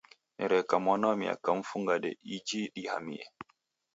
Nereka 0.39 0.73
mwana 0.83 1.05
wa 1.09 1.15
miaka 1.21 1.49
mfungade 1.59 2.09
iji 2.33 2.61
dihamie. 2.75 3.25